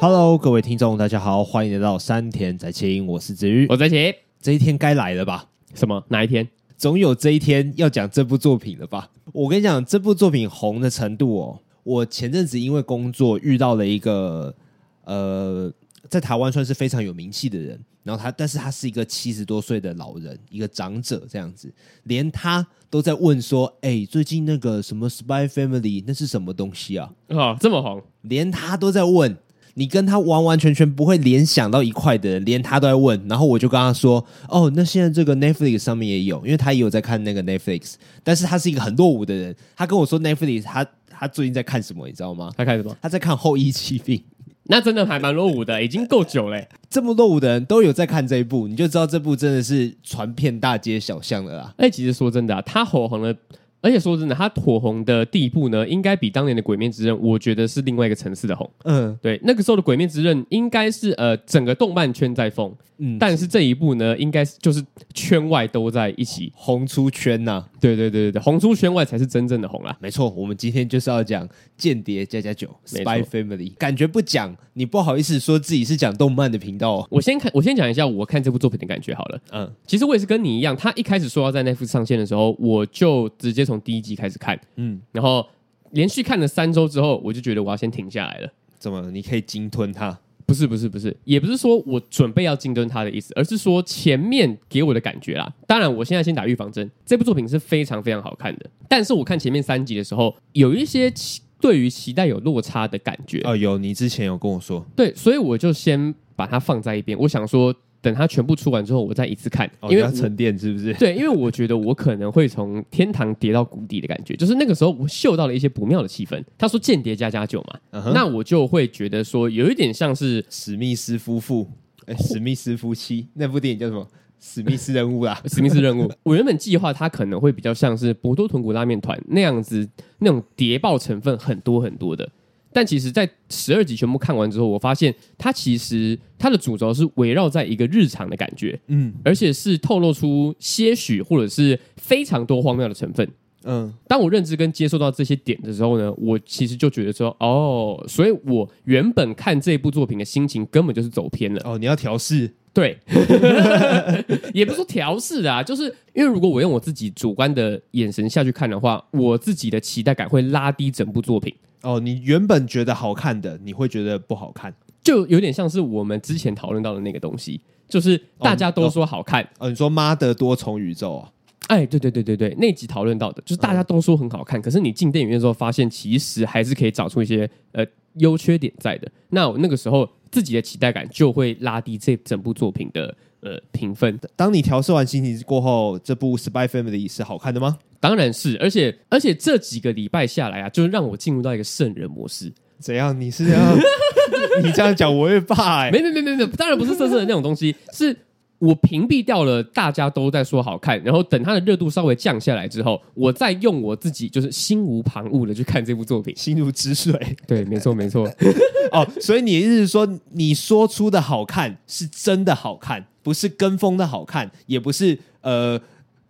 [0.00, 4.14] Hello，各位听众，大家好，欢迎来到山田在清，我是子瑜，我在清。
[4.40, 5.48] 这一天该来了吧？
[5.74, 6.00] 什么？
[6.06, 6.48] 哪一天？
[6.76, 9.10] 总有这一天要讲这部作品了吧？
[9.32, 14.54] 我跟你讲，这部作品红的程度哦，我前阵子因为工作遇到了一个
[15.02, 15.68] 呃，
[16.08, 29.36] 在台湾算是非常有名气的人，然后他，但是他是一个七十多岁的老人，一个长者这样子，连他都在问说：“哎，最近那个什么 Spy Family 那是什么东西啊？”哦，这么红，连他都在问。
[29.74, 39.54] 你跟他完完全全不会联想到一块的人，连他都在问，然后我就跟他说：“哦，那现在这个 Netflix 上面也有，因为他也有在看那个 Netflix，但是他是一个很落伍的人。
[39.76, 42.52] 他跟我说 Netflix，他他最近在看什么，你知道吗？
[42.56, 42.96] 他看什么？
[43.00, 44.16] 他在看《后翼弃兵》，
[44.64, 46.68] 那真的还蛮落伍的，已经够久嘞。
[46.90, 51.74] 这么落伍的人都有在看这一部，你就知道这部真的是传遍大街小巷了啦。
[51.76, 53.34] 哎，其实说真的啊，他火红了。
[53.80, 58.68] 而且说真的，他火红的地步呢，应该比当年的《鬼面之刃》，我觉得是另外一个层次的红。
[58.84, 62.74] 嗯，对，那个时候的《鬼面之刃》应该是呃整个动漫圈在疯。
[63.00, 64.84] 嗯，但是这一部呢，应该是就是
[65.14, 67.68] 圈外都在一起红出圈呐、啊。
[67.80, 69.96] 对对对对对，红出圈外才是真正的红啊！
[70.00, 72.68] 没错，我们今天就是要讲《间谍加加酒》
[73.02, 73.74] （Spy Family）。
[73.76, 77.08] 感觉不讲，你不好意思说自己是讲动漫的频道、哦。
[77.10, 79.40] 我先看，我先讲一下我看这部作品的感觉好了。
[79.52, 84.58] 嗯，其实我也是跟你一样，他一开始说要在 Netflix 上线的时候，我就直接从第一集开始看。
[84.76, 85.46] 嗯，然后
[85.92, 88.52] 连续看了三周之后，我就觉得我要先停下来了。
[88.78, 89.10] 怎么？
[89.10, 90.18] 你可以鲸吞它？
[90.48, 95.46] 不是不是不是，也不是说我准备要竞争他的意思，而是说前面给我的感觉啦。
[95.66, 98.70] 当然，我现在先打预防针，这部作品是非常非常好看的。
[98.88, 101.12] 但是我看前面三集的时候，有一些
[101.60, 103.42] 对于期待有落差的感觉。
[103.44, 104.82] 哦，有，你之前有跟我说。
[104.96, 107.18] 对，所以我就先把它放在一边。
[107.18, 107.74] 我想说。
[108.08, 110.94] 等它全部出完之后，我再一次看，因为它沉淀是不是？
[110.94, 116.42] 对，因为我觉得我可能会从天堂跌到谷底的感觉，就是那个时候我嗅到了一些不妙的气氛。
[116.56, 118.12] 他说间谍加加酒嘛，uh -huh.
[118.14, 121.68] 那我就会觉得说有一点像是史密斯夫妇，
[122.06, 124.08] 哎，史密斯夫妻那部电影叫什么？
[124.40, 126.08] 史密斯任务啦， 史密斯任务。
[126.22, 129.88] 我原本计划它可能会比较像是博多豚骨拉面团那样子，
[130.20, 132.28] 那种谍报成分很多很多的。
[132.78, 143.28] 但其实，在十二集全部看完之后，我发现它其实它的主轴是围绕在一个日常的感觉，嗯，而且是透露出些许或者是非常多荒谬的成分，
[143.64, 143.92] 嗯。
[144.06, 151.60] 当我认知跟接受到这些点的时候呢，我其实就觉得说，哦，所以我原本看这部作品的心情根本就是走偏了。
[151.64, 152.96] 哦，你要调试，对，
[154.54, 161.52] 也不是说调试啊，就是因为如果我用我自己主观的眼神下去看的话，我自己的期待感会拉低整部作品。
[161.82, 164.72] 哦，你原本觉得好看的，你会觉得不好看，
[165.02, 169.42] 就有点像是我们之前讨论到的那个东西，就是大家都说好看。
[169.58, 171.32] 哦，哦，你说妈的多重宇宙啊？
[171.66, 177.84] 哎，对对对对对，那集讨论到的，就是大家都说很好看，嗯，可是你进电影院之后发现，其实还是可以找出一些呃
[178.18, 179.10] 优缺点在的。
[179.30, 184.18] 那我那个时候自己的期待感就会拉低这整部作品的呃评分。
[184.36, 187.78] 当你调试完心情过后，这部《Spy Family》是好看的吗？
[188.00, 192.52] 当然是，而且而且这几个礼拜下来啊，就是让我进入到一个圣人模式。
[192.78, 193.18] 怎样？
[193.20, 193.76] 你是这样？
[194.62, 195.90] 你这样讲我也怕哎、欸！
[195.90, 198.16] 没没没没没，当然不是色色的那种东西，是
[198.58, 207.12] 我屏蔽掉了大家都在说好看，然后等它的热度稍微降下来之后，我再用我自己就是心无旁骛的去看这部作品，心如止水。
[207.46, 208.28] 对，没错没错。
[208.92, 215.80] 哦，所以你的意思是说，你说出的好看是真的好看，不是跟风的好看，也不是呃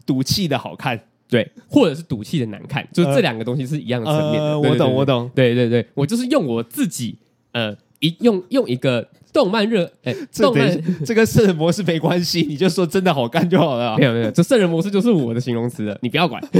[0.05, 1.01] 赌气的好看。
[1.31, 4.47] 对，或者是赌气的难看，就是这两个东西是一样的层面的。
[4.47, 5.31] 呃呃、我懂，我懂。
[5.35, 7.17] 对对对，我就是用我自己，
[7.53, 13.97] 呃，一用用一个动漫热，哎，动漫这跟圣人模式没关系， 你就说真的好看就好了。
[13.99, 16.43] 没有没有，这圣人模式就是我的形容词了，你不要管。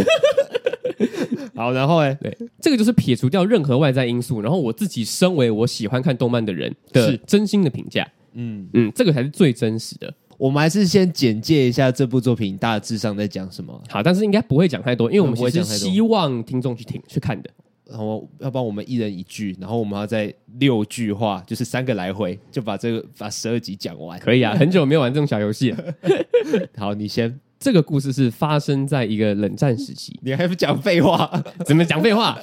[1.55, 10.13] 好，然后哎， 对，这个就是撇除掉任何外在因素，然后我自己身为我喜欢看动漫的人的真心的评价，嗯嗯，这个才是最真实的。
[10.37, 13.81] 我们还是先简介一下这部作品大致上在讲什么。
[13.89, 17.51] 好，但是应该不会讲太多，因为我们其实希望听众去听去看的。
[17.89, 24.19] 然后要帮我们一人一句，然后我们要在六句话，就是三个来回，就把这个把十二集讲完。
[24.21, 25.85] 可以啊，很久没有玩这种小游戏了。
[26.77, 27.41] 好，你先。
[27.61, 30.17] 这个故事是发生在一个冷战时期。
[30.23, 31.29] 你还不讲废话？
[31.67, 32.39] 怎么讲废话？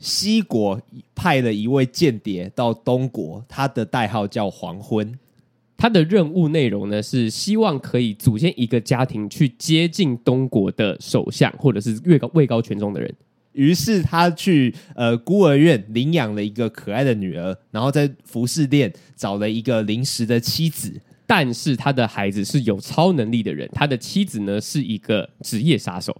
[0.00, 0.82] 西国
[1.14, 5.16] 派了一位间谍到东国，他的代号叫黄昏。
[5.76, 13.14] 他的任务内容呢，是希望可以组建一个家庭，去接近东国的首相，或者是位高位高权重的人。
[13.52, 21.00] 于是他去呃孤儿院领养了一个可爱的女儿，然后在服饰店找了一个临时的妻子。
[21.24, 26.14] 但是他的孩子是有超能力的人，他的妻子呢是一个职业杀手。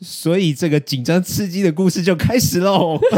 [0.00, 2.98] 所以这个紧张刺激的故事就开始喽。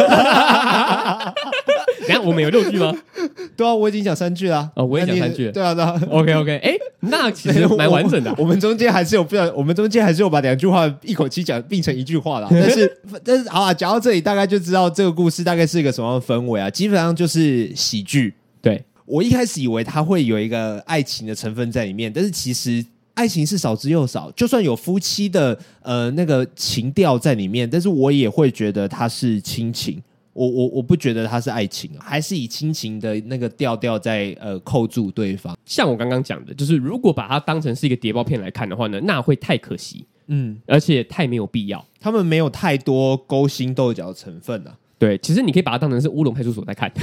[2.06, 2.94] 等下我们有六句吗？
[3.56, 4.70] 对啊，我已经讲三句了。
[4.76, 5.52] 哦，我也讲三句了。
[5.52, 6.00] 对啊，对啊。
[6.11, 8.32] OK OK，哎，那其实 蛮完整的。
[8.38, 12.46] 我们中间还是有不要，我们中间还是有把两句话一口气讲并成一句话啦。
[12.50, 16.70] 但是但是好啊，讲到这里大概就知道这个故事大概是一个什么样的氛围啊？
[16.70, 18.34] 基本上就是喜剧。
[18.62, 22.84] 对，我一开始以为它会有一个爱情的成分在里面，但是其实
[23.16, 24.30] 爱情是少之又少。
[24.36, 30.00] 就算有夫妻的呃那个情调在里面，但是我也会觉得它是亲情。
[30.34, 35.56] 我我我不觉得它是爱情，还是以亲情的那个调调在呃扣住对方。
[35.64, 41.82] 像我刚刚讲的，就是如果把它当成是一个谍报片来看的话呢，那会太可惜，嗯，而且太没有必要。
[41.98, 44.76] 他们没有太多勾心斗角的成分啊。
[44.98, 46.92] 对，其实你可以把它当成是乌龙派出所在看。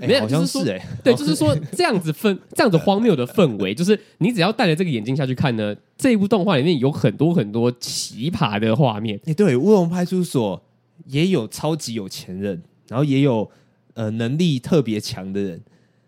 [0.00, 9.20] 没有，好像是哎、欸，对，就是说这样子氛，这样子荒谬的氛围，就是你只要戴着这个眼镜下去看呢，这一部动画里面有很多很多奇葩的画面。
[9.26, 10.62] 哎，对，乌龙派出所。
[11.06, 13.50] 也有超级有钱人，然后也有
[13.94, 15.60] 呃能力特别强的人，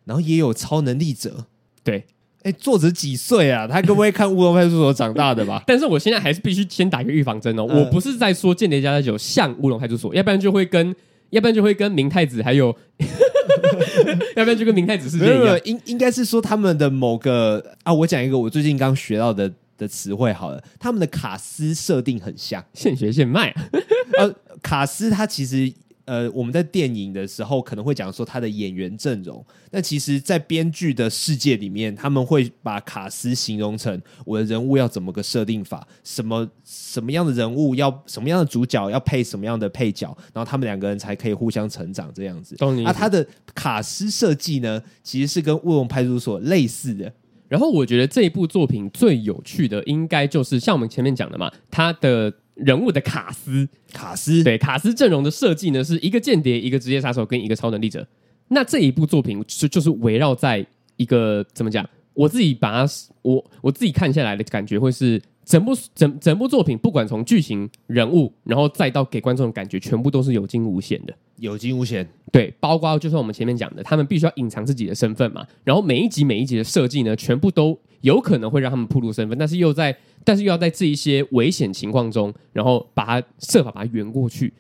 [0.05, 1.47] 然后也有超能力者。
[1.83, 2.07] 对，
[2.45, 3.67] 哎，作者几岁啊？
[3.67, 5.63] 他可不可以看《乌龙派出所》长大的吧？
[5.67, 7.67] 但是我现在还是必须先打一个预防针哦。
[7.69, 10.95] 呃、我不是在说《间谍家家酒》像《乌龙派出所》，要不然就会跟，
[11.31, 12.75] 要不然就会跟明太子还有，
[14.37, 15.61] 要不然就跟明太子是这样。
[15.65, 23.55] 应应该是说他们的某个啊，我讲一个我最近刚学到的的词汇好了，他们的卡斯设定很像，现学现卖。
[24.19, 25.73] 呃，卡斯他其实
[26.07, 42.57] 呃，我们在电影的时候可能会讲说他的演员阵容，但其实，在编剧的世界里面，他们会把卡斯形容成我的人物要怎么个设定法，什么什么样的人物要什么样的主角要配什么样的配角，然后他们两个人才可以互相成长这样子。
[42.61, 47.13] 那、啊、他的卡斯设计呢，其实是跟《乌龙派出所》类似的。
[47.49, 52.33] 然后我觉得这一部作品最有趣的，应该就是像我们前面讲的嘛，他的。
[52.57, 58.07] 人物的卡斯，卡斯对卡斯阵容的设计呢，是一个间谍、一个职业杀手跟一个超能力者。
[58.49, 60.67] 那这一部作品就就是围绕在
[60.97, 61.89] 一个怎么讲？
[62.15, 62.93] 我自己把它
[63.23, 71.15] 我我自己看下来的感觉会是整部整整部作品，不管从剧情、人物，然后再到给观众的感觉，全部都是有惊无险的。
[71.39, 75.47] 有惊无险，对，包括就像我们前面讲的，他们必须要隐藏自己的身份嘛。
[75.65, 79.97] 然后每一集每一集的设计呢，全部都有可能会让他们暴露身份，但是又在。
[80.25, 84.53] 但是又要在这一些危险情况中，然后把它设法把它圆过去。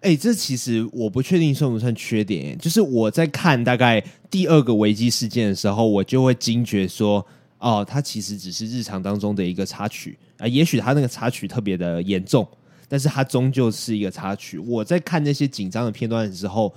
[0.00, 2.58] 哎、欸，这其实我不确定算不算缺点。
[2.58, 7.24] 就是我在看大概第二个危机事件的时候，我就会惊觉说，
[7.66, 10.46] 哦，它其实只是日常当中的一个插曲啊。
[10.46, 12.46] 也许它那个插曲特别的严重，
[12.86, 14.56] 但是它终究是一个插曲。
[14.56, 16.72] 我在看那些紧张的片段的时候，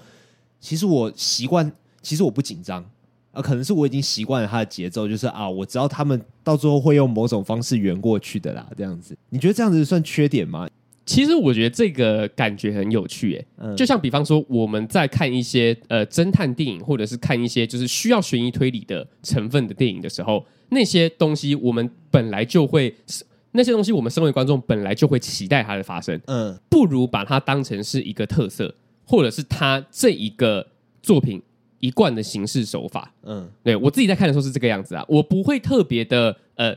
[0.60, 1.72] 其实我习惯，
[2.02, 2.84] 其实我不紧张。
[3.32, 9.16] 啊，可能是我已经习惯了它的节奏，就是啊，我知道他们到最后会用某种方式圆过去的啦，这样子。
[9.30, 10.68] 你觉得这样子算缺点吗？
[11.10, 22.94] 其实我觉得这个感觉很有趣，哎、嗯，就像比方说我们在看一些呃侦探电影，或者是看一些就是需要悬疑推理的成分的电影的时候，那些东西我们本来就会，
[23.54, 30.68] 那些东西我们身为观众本来就会期待它的发生，嗯，不如把它当成是一个特色，或者是它这一个
[31.02, 31.42] 作品。
[31.82, 36.76] 一贯的形式手法，嗯，对我自己在看的时候是这个样子啊，我不会特别的呃，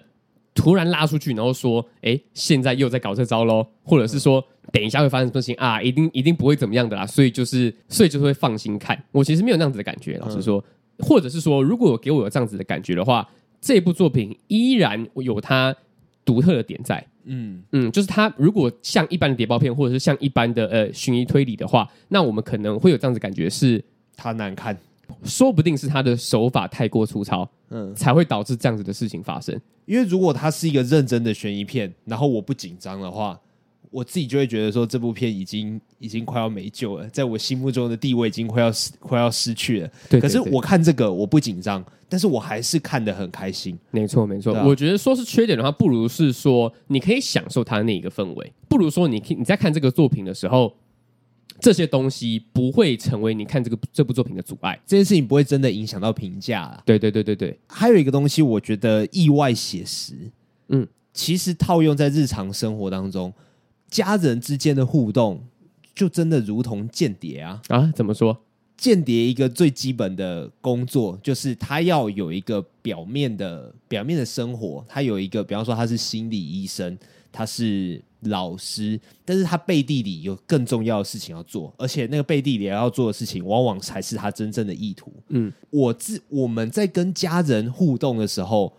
[0.55, 9.03] 突然拉出去，然后说，哎，现在又在搞这招喽，或者是说，等一下会发生什么事情啊，一定一定不会怎么样的啦，所以就是，所以就是会放心看。
[9.13, 10.63] 我其实没有那样子的感觉，老实说，
[10.99, 13.29] 或者是说，如果给我有这样子的感觉的话，
[13.61, 15.75] 这部作品依然有它
[16.25, 23.83] 独特的点在，嗯嗯，就是它如果像一般的谍报片，或者是像一般的呃悬疑推理的话，那我们可能会有这样子感觉是
[24.17, 24.79] 它难看。
[25.25, 29.59] 说不定是他的手法太过粗糙，嗯，才会导致这样子的事情发生。
[29.85, 33.39] 因为如果他是一个认真的悬疑片，然后我不紧张的话，
[33.91, 39.91] 我自己就会觉得说这部片已经已经快要没救了，在我心目中的地位已经快要失快要失去了。
[40.09, 43.79] 对，可是我看这个我不紧张，但是我还是看得很开心。
[43.91, 44.55] 没错，没错。
[44.65, 50.75] 我觉得说是缺点的话，不如是说你可以享受它的那一个氛围，不如说你你在看这个作品的时候。
[51.63, 56.83] 这些东西不会成为你看这个这部作品的阻碍，这件事情不会真的影响到评价啊。
[56.85, 60.15] 对对对对对，还有一个东西，我觉得意外写实。
[60.71, 63.33] 嗯，其实套用在日常生活当中，
[63.89, 65.41] 家人之间的互动
[65.95, 67.93] 就真的如同间谍啊啊？
[67.95, 68.37] 怎么说？
[68.77, 76.99] 间谍一个最基本的工作就是他要有一个表面的表面的生活，他有一个，比方说他是心理医生，
[77.31, 78.03] 他是。
[78.23, 85.13] 老师，但是他背地里有更重要的事情要做，而且那个背地里要做的事情，往往才是他真正的意图。
[85.29, 88.73] 嗯，我自我们在跟家人互动的时候，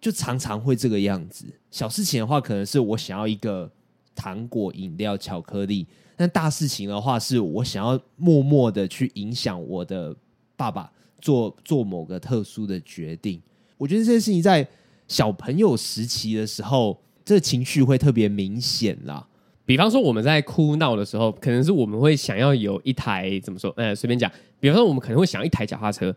[0.00, 1.44] 就常常会这个样子。
[1.70, 3.70] 小事情的话，可能是我想要一个
[4.14, 10.14] 糖果、饮料、巧克力，但大事情的话，是我想要默默的去影响我的
[10.56, 13.40] 爸爸做做某个特殊的决定。
[13.78, 14.66] 我觉得这件事情在
[15.06, 19.24] 小朋友时期的时候，这个情绪会特别明显啦。
[19.64, 23.72] 比方说我们在哭闹的时候，可能是我们会想要有一台怎么说？
[23.76, 24.28] 呃，随便讲。
[24.58, 26.12] 比方说我们可能会想要一台脚踏车，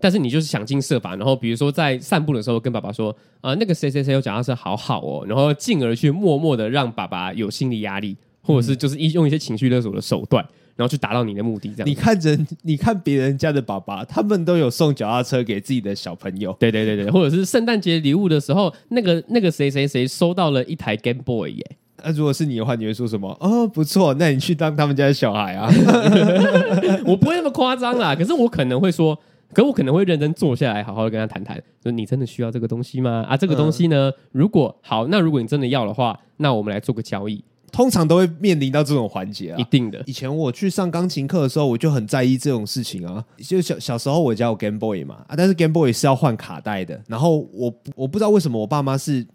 [0.00, 8.16] 但是你就是想尽设法，然后比如说在散步的时候跟爸爸说，啊、呃，那个谁谁谁有脚踏车，好好哦，然后进而去默默的让爸爸有心理压力。
[8.42, 10.44] 或者是就是一用一些情绪勒索的手段，
[10.76, 11.88] 然后去达到你的目的，这样。
[11.88, 16.54] 你看人，你看别人家的爸爸，他们都有送脚踏车给自己的小朋友。
[16.60, 21.76] 对对对对，或者是圣诞节礼物的时候，那个那个谁谁谁收到了一台 Game Boy 耶。
[22.04, 23.34] 那、啊、如果是你的话，你会说什么？
[23.40, 25.66] 哦，不错，那你去当他们家的小孩啊。
[27.06, 29.18] 我不会那么夸张啦，可是我可能会说，
[29.54, 33.24] 可我可能会认真坐下来，好好的跟他谈谈，说你真的需要这个东西吗？
[33.26, 37.42] 啊，这个东西呢，嗯、如果好，那如果你真的要的话，那我们来做个交易。
[37.76, 40.02] 通常都会面临到这种环节啊，一定的。
[40.06, 43.22] 以前我去上钢琴课的时候，我就很在意这种事情啊。
[43.36, 46.98] 就小小时候我家有 Game Boy 嘛，啊，但是 Game Boy 是要换卡带的。
[47.06, 49.26] 然后我我不知道为什么我爸妈是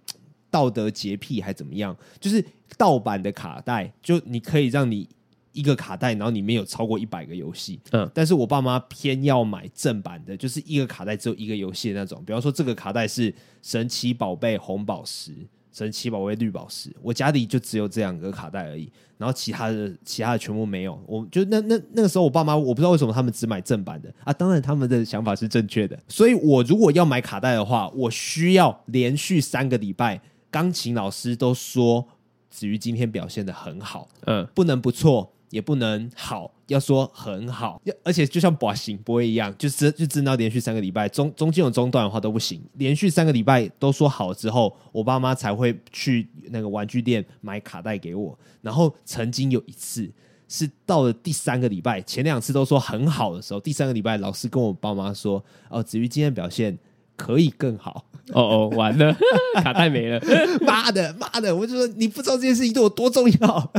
[0.50, 2.44] 道德洁癖还怎么样，就是
[2.80, 5.08] 盗版的卡带，就你可以让你
[5.52, 7.80] 一个卡带，然后里面有超过一百个游戏。
[7.92, 12.24] 嗯，但是我爸妈偏要买正版的，就是一个卡带只有一个游戏的那种。
[12.26, 13.32] 比方说这个卡带是
[13.62, 15.32] 神奇宝贝红宝石。
[15.72, 21.02] 神奇宝贝绿宝石，我家里就只有这两个卡带而已，然后其他的其他的全部没有。
[21.08, 24.34] 我就那那那个时候，我爸妈我不知道为什么他们只买正版的啊。
[24.34, 32.06] 当然他们的想法是正确的，所以我如果要买卡带的话，我需要连续三个礼拜，钢琴老师都说
[32.50, 35.34] 子瑜今天表现的很好，嗯，不能不错。
[35.52, 42.60] 也不能好，要说很好，要而且就像不行不会一样，就只就只能连续三个礼拜，中中间有中断的话都不行。
[42.74, 48.38] 连续三个礼拜都说好之后，我爸妈才会去那个玩具店买卡带给我。
[48.62, 50.10] 然后曾经有一次
[50.48, 56.78] 是到了第三个礼拜，前两次都说很好的时候，第三个礼拜老师跟我爸妈说：“哦，子瑜今天表现
[57.22, 59.14] 可以更好。”哦哦，完了，
[59.62, 60.22] 卡带没了！
[60.66, 61.54] 妈的，妈的！
[61.54, 63.72] 我就说你不知道这件事情对我多重要，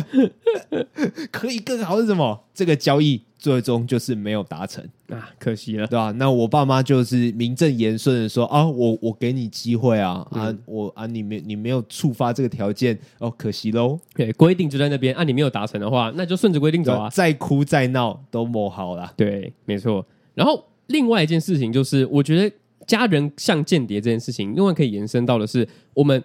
[1.30, 2.38] 可以更好是什么？
[2.52, 6.10] 这个交易最终就是没有达成啊，可惜了，对吧？
[6.18, 13.98] 那我爸妈就是名正言顺的说啊，我我给你机会啊，嗯、啊，我啊，你没你没有触发这个条件哦，可惜喽。
[14.14, 19.10] 对，规定就在那边，啊，你没有达成的话，那就顺着规定走啊，再哭再闹都磨好了。
[19.16, 20.04] 对，没错。
[20.34, 22.54] 然后另外一件事情就是，我觉得。
[22.86, 26.22] 家人像间谍这件事情，另外可以延伸到的是，我们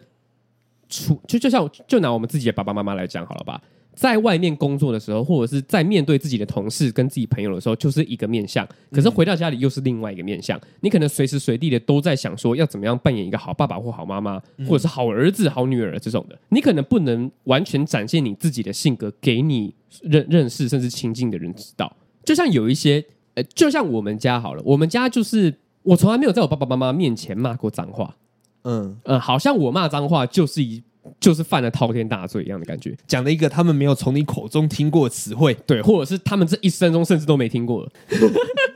[0.89, 3.61] 除就就像就拿我们自己的爸爸妈妈来讲好了吧，
[3.93, 10.59] 在外面工作的时候，或者是在面对自己的同事跟自己朋友的时候，就是一个面相，可是回到家里又是另外一个面相。
[10.81, 16.39] 你可能随时随地的都在想说，要怎么样扮演一个好爸爸或好妈妈，或者是好儿子、好女儿这种的。
[16.49, 21.93] 你可能不能完全展现你自己的性格给你认认识甚至亲近的人知道。
[22.23, 25.53] 就像有一些，呃，就像我们家好了，我们家就是。
[25.87, 28.15] 我从来没有在我爸爸妈妈面前骂过脏话，
[28.63, 28.97] 嗯。
[29.03, 30.83] 嗯，好像我骂脏话就是一
[31.19, 37.81] 就是犯了滔天大罪一样的感觉，讲了一个他们没有从你口中听过的词汇，对，或者是他们这一生中甚至都没听过。
[37.81, 37.91] 了。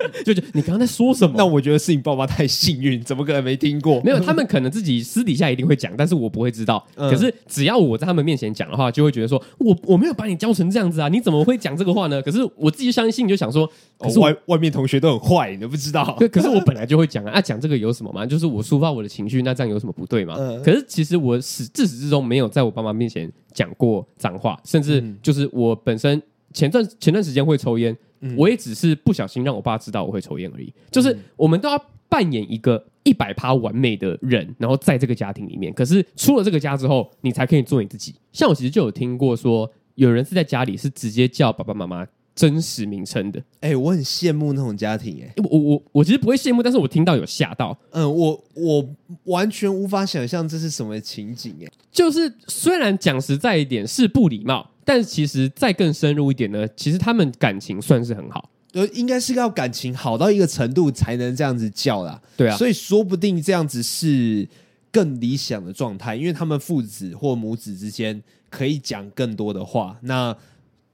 [0.25, 1.35] 就就你刚刚在说什么？
[1.37, 4.01] 那我觉得是你爸妈太幸运，怎么可能没听过？
[4.01, 6.85] 没有，他们可能自己私底下一定会讲，但是我不会知道。
[6.95, 12.21] 嗯、可是只要我在他们面前讲的话，就会觉得说我我没有把你教成这样子啊，你怎么会讲这个话呢？
[12.21, 16.17] 可是我自己相信，就想说，可是、哦、外外面同学都很坏，你都不知道。
[16.31, 18.25] 可是我本来就会讲啊，讲、啊、这个有什么吗？
[18.25, 20.35] 就是我抒发我的情绪，那这样有什么不对吗？
[20.37, 26.21] 嗯、可是其实我始自始至终没有在我爸妈面前讲过脏话，甚至就是我本身
[26.53, 27.95] 前段前段时间会抽烟。
[28.37, 30.73] 我也只是不小心让我爸知道我会抽烟而已。
[30.91, 35.73] 就是我们都要扮演一个一百趴完美的人，然后在这个家庭里面。
[35.73, 38.15] 可是出了这个家之后，你才可以做你自己。
[38.31, 43.39] 像我其实就有听过说，有人是在家里是直接叫爸爸妈妈真实名称的。
[43.61, 45.23] 哎、欸，我很羡慕那种家庭、欸。
[45.23, 47.77] 哎，我我我其实不会羡慕，但是我听到有吓到。
[47.91, 48.89] 嗯，我我
[49.25, 51.65] 完全无法想象这是什么情景、欸。
[51.65, 54.70] 哎，就是虽然讲实在一点是不礼貌。
[54.83, 62.21] 但其实再更深入一点呢，其实他们感情算是很好，呃，应该是要感情好到一个程度才能这样子叫啦。
[62.35, 64.47] 对啊，所以说不定这样子是
[64.91, 70.35] 更理想的状态，因为他们父子或母子之间可以讲更多的话，那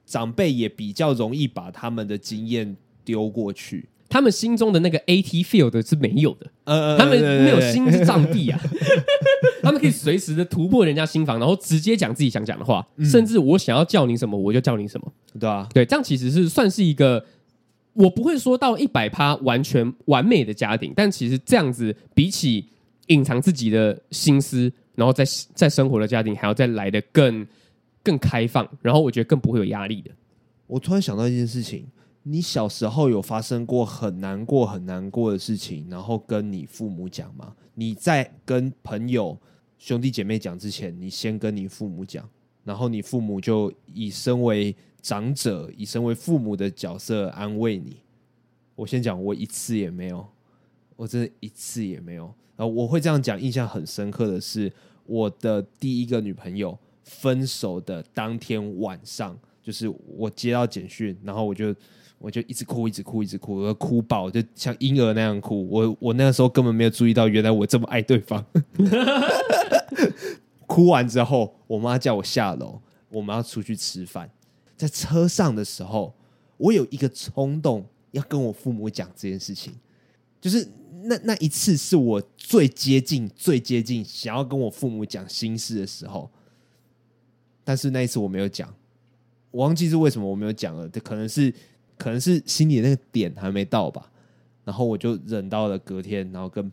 [0.06, 3.88] 长辈也比较容易把他们的经验丢过去。
[4.08, 8.58] 他们心中的那个 AT field 是没有的，呃，他们没有心之障壁啊，
[9.62, 17.22] 他们可以随时的突破人家心房，然后直接讲自己想讲的话，嗯、甚至我想要叫你什么，我就叫你什么，对啊，对，这样其实是算是一个，
[17.92, 22.66] 我不会说到一百趴完全完美的家庭，但其实这样子比起
[23.08, 25.24] 隐藏自己的心思，然后在
[25.54, 27.46] 在生活的家庭还要再来的更
[28.02, 30.10] 更开放，然后我觉得更不会有压力的。
[30.66, 31.86] 我突然想到一件事情：
[32.30, 37.56] 你小时候有发生过很难过、很难过的事情，然后跟你父母讲吗？
[37.72, 39.40] 你在跟朋友、
[39.78, 42.28] 兄弟姐妹讲之前，你先跟你父母讲，
[42.64, 47.96] 然后你父母就以身为长者，以身为父母的角色安慰你。
[48.74, 50.26] 我先讲，我一次也没有，
[50.96, 52.24] 我真的一次也没有。
[52.56, 54.70] 然后我会这样讲，印象很深刻的是，
[55.06, 59.38] 我的第一个女朋友分手的当天晚上。
[59.60, 61.74] 就是我接到简讯，然后我就
[62.18, 65.68] 我就一直哭，一直哭，一直哭，我哭爆，就像婴儿那样哭。
[65.68, 68.44] 我我那个时候根本没有注意到，原来我这么爱对方。
[70.66, 74.30] 哭完之后，我妈叫我下楼，我们要出去吃饭。
[74.76, 76.14] 在车上的时候，
[76.56, 79.72] 我有一个冲动要跟我父母讲这件事情，
[80.40, 80.68] 就是
[81.04, 86.30] 那那一次是我最接近、最接近想要跟我父母讲心事的时候，
[87.64, 88.72] 但是那一次我没有讲。
[89.50, 91.52] 我忘记是为什么我没有讲了，可能是
[91.98, 94.10] 可能是心里那个点还没到吧，
[94.64, 96.70] 然后我就忍到了隔天，然后跟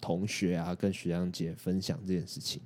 [0.00, 2.60] 同学啊、跟学长姐分享这件事情，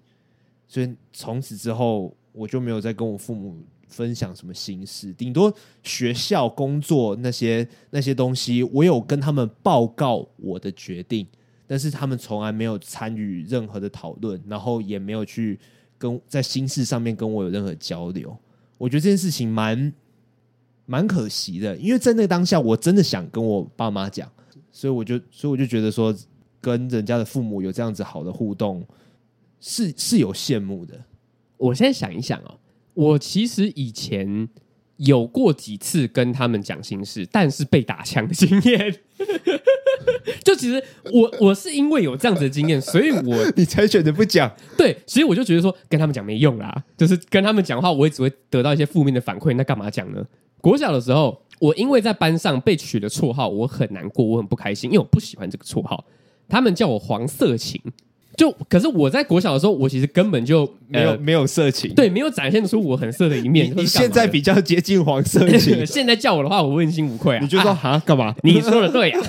[0.67, 11.27] 所以从此之后我就没有再跟我父母分享什么心事，顶多学校工作那些那些东西，我有跟他们报告我的决定，
[11.67, 15.59] 但是他们从来没有参与任何的讨论，然后也没有去
[15.97, 18.37] 跟在心事上面跟我有任何交流。
[18.77, 19.93] 我觉得这件事情蛮
[20.90, 24.26] 蛮可惜的，因为在那个当下，我真的想跟我爸妈讲，
[24.73, 26.16] 所以我就所以我就觉得说，
[26.62, 28.83] 跟人家的父母有这样子好的互动，
[29.61, 30.99] 是是有羡慕的。
[31.59, 32.59] 我现在想一想哦，
[32.95, 34.49] 我其实以前
[34.97, 39.00] 有过几次跟他们讲心事，但是被打枪的经验。
[40.42, 44.50] 就其实我我是因为有这样子的经验，所以我 你才选择不讲。
[44.75, 49.55] 对，所以我就觉得说跟他们讲没用啦，就是跟他们讲话，我也只会得到一些负面的反馈。
[49.55, 50.24] 那干嘛讲呢？
[50.61, 56.05] 国小的时候，我因为在班上被取了绰号，我很难过，我很不开心，因为我不喜欢这个绰号。
[56.49, 57.81] 他们叫我黄色情。
[58.37, 63.68] 就可是我在国小的时候，我其实根本就没有、呃、没有色情，对，没有展现出我很色的一面。
[63.77, 67.40] 你现在比较接近黄色情， 现在叫我的话，我问心无愧啊。
[67.42, 68.33] 你就说哈干嘛？
[68.44, 69.27] 你说的对呀、啊。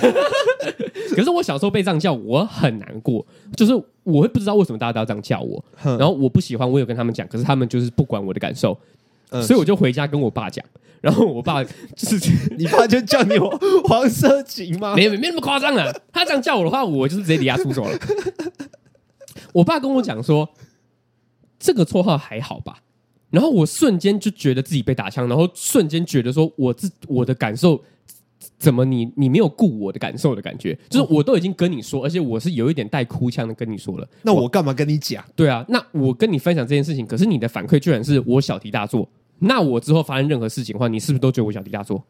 [1.16, 3.72] 可是我小时候被这样叫，我很难过，就是
[4.04, 8.78] 我会不知道为什么大家都要这样叫我，然后我不喜欢，我有跟他们讲，可是他们就是不管我的感受，
[9.30, 10.64] 嗯、所以我就回家跟我爸讲，
[11.00, 13.38] 然后我爸就是 你爸就叫你
[13.88, 14.94] 黄色情吗？
[14.94, 17.98] 没没没那么夸张啊，他这样叫我的话，我就是直接离家出走了。
[19.52, 20.48] 我爸跟我讲说，
[21.58, 22.78] 这个绰号还好吧，
[23.30, 27.82] 然后我瞬间就觉得自己被打枪，然后瞬间觉得说，我自我的感受
[28.58, 35.24] 怎么你你没有顾我的感受的感觉，就是我都已经跟你说，而且我是有一点带哭腔的跟你说了，那我干嘛跟你讲？
[35.34, 39.08] 对啊，那我跟你分享这件事情，可是你的反馈居然是我小题大做，
[39.40, 42.02] 那我之后发生任何事情的话，你是不是都觉得我小题大做？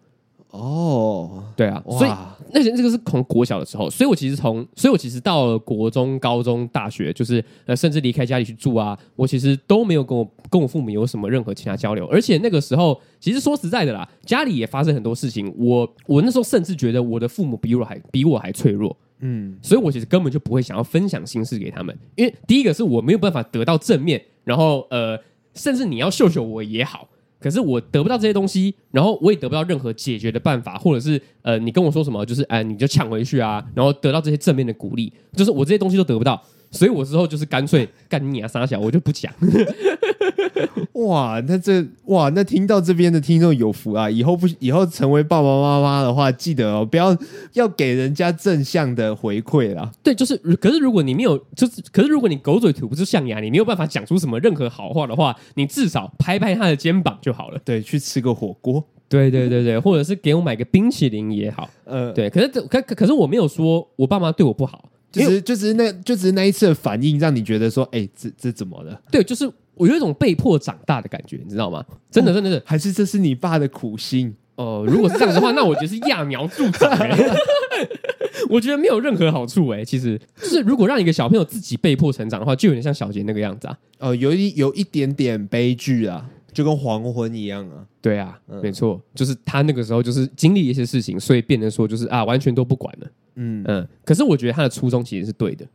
[0.50, 2.10] 哦，对啊，所以
[2.52, 25.16] 那些这个是从国小的时候，所以我其实从，所以我其实到了国中、高中、大学，就是呃，甚至离开家里去住啊，我其实都没有跟我跟我父母有什么任何其他交流，而且那个时候，其实说实在的啦，家里也发生很多事情，我我那时候甚至觉得我的父母比我还比我还脆弱，嗯，所以我其实根本就不会想要分享心事给他们，因为第一个是我没有办法得到正面，然后呃，
[25.54, 27.06] 甚至你要秀秀我也好。
[27.40, 36.40] 可是我得不到这些东西，然后我也得不到任何解决的办法，或者是呃，你跟我说什么，就是哎，你就抢回去啊，然后得到这些正面的鼓励，就是我这些东西都得不到。
[36.70, 39.32] 所以我之后就是干脆干你啊，傻小，我就不讲。
[40.92, 44.10] 哇，那这哇，那听到这边的听众有福啊！
[44.10, 47.16] 以后不以后成为爸爸妈妈的话，记得哦，不要
[47.54, 49.90] 要给人家正向的回馈啦。
[50.02, 57.58] 对，就是，可是如果你没有，就是，可是如果你狗嘴吐不出象牙，你没有办法讲出什么任何好话的话，你至少拍拍他的肩膀就好了。
[57.64, 58.84] 对，去吃个火锅。
[59.08, 61.68] 对对对对，或者是给我买个冰淇淋也好。
[61.84, 64.88] 呃，对，可是可可是我没有说我爸妈对我不好。
[65.10, 69.00] 就是就只是那就只是那一次的反应，让你觉得说，哎、欸，这这怎么了？
[69.10, 71.84] 对，就是我有一种被迫长大的感觉，你知道吗？
[72.10, 74.34] 真的，真的是，还是这是你爸的苦心？
[74.56, 77.34] 哦、呃，如果是这样的话，那我觉得是揠苗助长、欸。
[78.50, 79.84] 我觉得没有任何好处哎、欸。
[79.84, 83.78] 其实，就是如果让一个小朋友自己被迫成长的话，就有点像小杰那个样子啊。
[83.98, 87.86] 哦、呃，有一有一点点悲剧啊，就跟黄昏一样啊。
[88.02, 93.06] 对啊，嗯、没错，就是他那个时候就是经历一些事情，所以变成说就是啊，完全都不管了。
[93.34, 95.66] 嗯嗯，可是我觉得他的初衷其实是对的，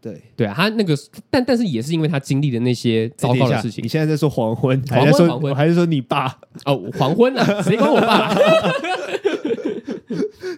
[0.00, 0.94] 对对啊，他那个，
[1.30, 3.84] 但但是也是因为他经历的那些糟糕的事情。
[3.84, 6.38] 你现在在说黄昏，黄昏，黄昏，还是说你爸？
[6.64, 8.34] 哦，黄昏啊，谁管我爸？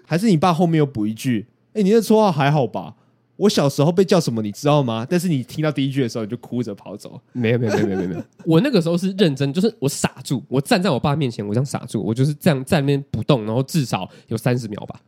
[0.05, 1.47] 还是你爸后面又补一句？
[1.75, 2.95] 哎，你的绰号还好吧？
[3.37, 5.07] 我小时候被叫什么，你知道吗？
[5.09, 7.21] 但是你听到第一句的时候，你就哭着跑走。
[7.33, 15.01] 没有没有没有没有没有， 我那个时候是认真，就是我傻住，我站在我爸面前，我这样傻住，我就是这样在那边不动，然后至少有三十秒吧。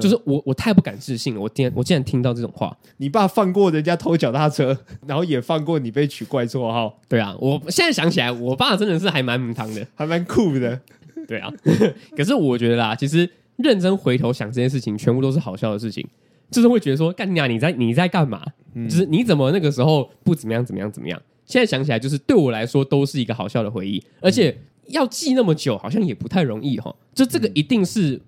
[0.00, 2.76] 就是我我太不敢置信了，我竟我竟然听到这种话。
[2.96, 6.98] 你爸放过人家偷脚踏车， 然后也放过你被取怪绰号。
[7.08, 10.80] 对啊，我现在想起来，我爸真的是还蛮母汤的，还蛮酷的。
[11.28, 11.52] 对啊，
[12.16, 16.06] 可是我觉得啦，其实认真回头想这件事情，全部都是好笑的事情。
[16.48, 18.40] 就是会觉得说，干你啊，你在你在干嘛？
[18.74, 21.20] 嗯、就是你怎么那个时候不怎么样怎么样怎么样？
[21.44, 24.00] 现在想起来，就是对我来说都是一个好笑的回忆。
[24.20, 26.94] 而且要记那么久，好像也不太容易哈。
[27.12, 28.20] 就这个一定是，嗯、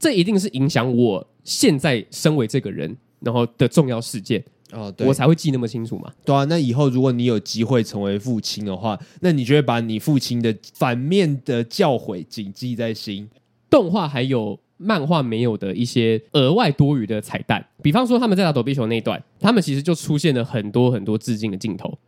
[0.00, 6.10] 这一定是影响我现在身为这个人然后的重要事件哦，对，我才会记那么清楚嘛。
[6.24, 13.30] 对啊，那以后如果你有机会成为父亲的话，那你就会把你父亲的反面的教诲谨记在心。
[13.68, 14.58] 动画还有。
[14.82, 21.98] 漫画没有的一些额外多余的彩蛋，比方说他们在打躲避球那一段，他们其实就出现了很多很多致敬的镜头。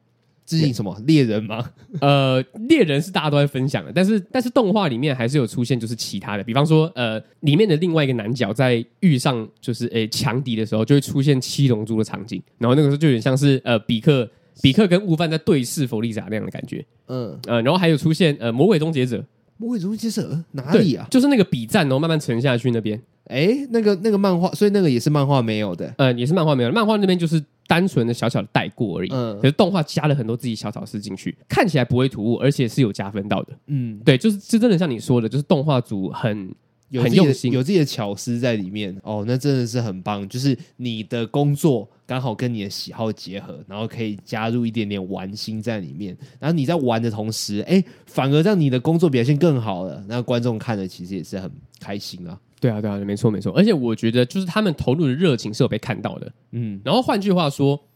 [0.58, 0.94] 致敬什么？
[1.06, 1.64] 猎人吗？
[2.00, 14.28] 呃，猎人是大家都在分享的，但是但是动画里面还是有出现，就是其他的，比方说呃，里面的另外一个男角在遇上就是诶强敌的时候，就会出现七龙珠的场景，然后那个时候就有点像是呃比克
[14.60, 16.84] 比克跟悟饭在对视弗利萨那样的感觉。
[17.06, 19.24] 嗯呃，然后还有出现呃魔鬼终结者。
[19.58, 21.06] 魔鬼终结者哪里啊？
[21.08, 23.00] 就是那个比战，然后慢慢沉下去那边。
[23.26, 25.94] 哎、欸，那个那个漫画，所以那个也是漫画没有的。
[25.98, 26.72] 呃，也是漫画没有。
[26.72, 27.40] 漫画那边就是
[27.72, 29.08] 单纯的小小的带过而已。
[29.10, 33.52] 嗯，可是动画加了很多自己小巧思进去，看起来不会突兀，而且是有加分到的。
[33.68, 36.54] 嗯，对，就是是真的像你说的，就是动画组很。
[36.92, 40.28] 有很用心，有自己的巧思在里面哦，那真的是很棒。
[40.28, 46.14] 就是你的工作刚好跟你的喜好结合，然后可以加入一点点玩心在里面。
[46.38, 50.04] 然后你在玩的同时，哎，反而让你的工作表现更好了。
[50.06, 52.38] 那观众看了其实也是很开心啊。
[52.62, 53.52] 对啊，对啊，没错没错。
[53.56, 56.32] 而且我觉得，就是他们投入的热情是有被看到的。
[56.52, 57.88] 嗯，然后换句话说，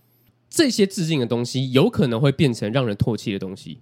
[0.50, 3.78] 这些致敬的东西有可能会变成让人唾弃的东西。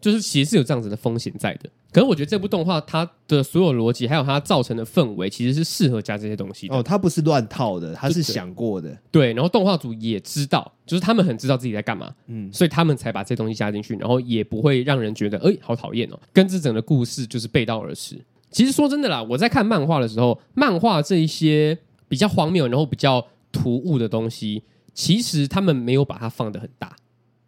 [0.00, 6.76] 就是其实是有这样子的风险在的，可是我觉得这部动画它的所有逻辑还有它造成的氛围，其实是适合加这些东西的。
[6.76, 8.94] 哦，它不是乱套的，它是想过的。
[9.10, 18.22] 对，然后动画组也知道，就是他们很知道自己在干嘛，嗯，所以他们才把这些东西加进去，然后也不会让人觉得，哎，好讨厌哦，跟这整个故事就是背道而驰。
[18.54, 21.76] 其实说真的啦，我在看漫画的时候，漫画这一些
[22.08, 24.62] 比较荒谬，然后比较突兀的东西，
[24.94, 26.96] 其实他们没有把它放得很大，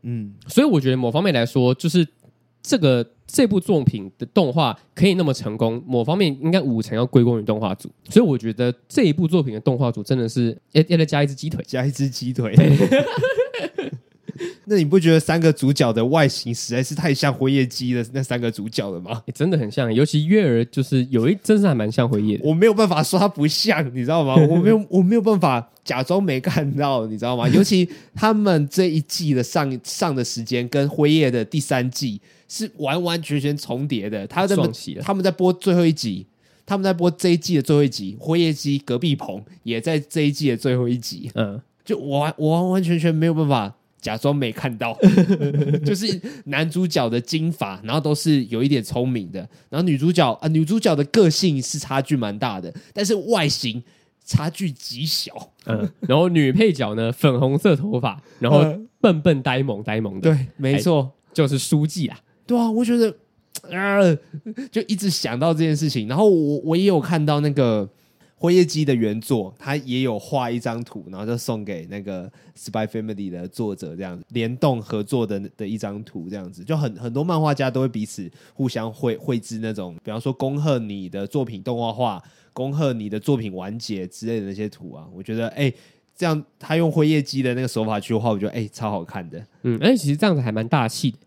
[0.03, 2.07] 嗯，所以我觉得某方面来说，就是。
[2.69, 12.53] 这个这部作品的动画可以那么成功，某方面应该五成要归功于动画组，所以我觉得这一部作品的动画组真的是要要再加一只鸡腿，加一只鸡腿。
[14.69, 19.23] 那你不觉得三个主角的外形实在是太像辉夜姬的那三个主角了吗？
[19.33, 22.43] 真的很像，尤其月儿就是有一，真是还蛮像辉夜的。
[22.45, 24.35] 我没有办法说他不像，你知道吗？
[24.51, 27.49] 我没有，我没有办法假装没看到，你知道吗？
[27.55, 34.27] 尤其他们这一季的上上的时间跟辉夜的第三季是完完全全重叠的。
[34.27, 34.57] 他在
[35.01, 36.27] 他们在播最后一集，
[36.67, 41.31] 他们在播这一季的最后一集，辉夜姬隔壁棚也在这一季的最后一集。
[41.37, 43.73] 嗯，就我我完完全全没有办法。
[44.07, 44.97] 假装没看到，
[45.85, 53.83] 就是男主角的金发，然后都是有一点聪明的，然后女主角啊、呃，女主角的个性是差距蛮大的，但是外形
[54.25, 55.33] 差距极小。
[55.65, 58.65] 嗯，然后女配角呢，粉红色头发，然后
[59.01, 62.17] 笨笨呆萌呆萌的，对，没错，就是书记啊。
[62.47, 63.11] 对啊，我觉得
[63.73, 64.17] 啊、呃，
[64.71, 67.89] 就一直想到这件事情，然后我我也有看到那个。
[68.39, 82.23] 辉夜姬的原作，他也有画一张图，然后就送给那个《Spy Family》的作者，这样子联动合作的的一张图，这样子就很很多漫画家都会彼此互相绘绘制那种，比方说恭贺你的作品动画化，
[82.53, 85.09] 恭贺你的作品完结之类的那些图啊。
[85.15, 85.75] 我觉得，哎、欸，
[86.15, 89.43] 这样他用灰夜姬的那个手法去画，我觉得哎、欸、超好看的。
[89.63, 91.19] 嗯，而且其实这样子还蛮大气的。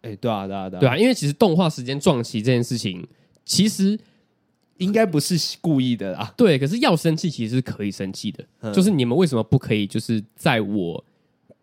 [0.00, 3.06] 哎、欸，对啊，对啊，对啊，对啊，因为其实动画时间撞期这件事情，
[3.44, 3.96] 其实。
[4.78, 9.86] 应该不是故意的啦，对，可是要生气其实是可以生气的，嗯、就是你们为什么不可以？
[9.86, 11.04] 就是在我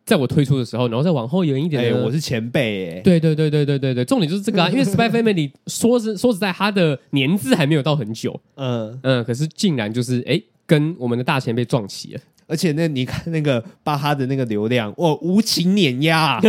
[0.06, 1.94] 在我推出的时候，然后再往后延一点。
[2.04, 16.40] 我是前辈哎，对对对对对对对，重点就是这个啊， 因为 Spy Family 说是说实在，他的年资还没有到很久，嗯嗯，可是竟然就是哎、欸，跟我们的大前辈撞齐了，而且那你看那个巴哈的那个流量，哇，无情碾压。